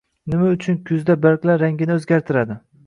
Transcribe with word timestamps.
Nima 0.33 0.47
uchun 0.53 0.79
kuzda 0.89 1.19
barglar 1.27 1.63
rangini 1.67 1.99
o‘zgartiradi? 2.01 2.61